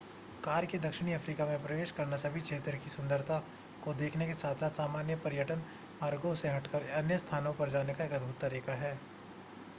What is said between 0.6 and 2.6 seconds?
से दक्षिणी अफ्रीका में प्रवेश करना सभी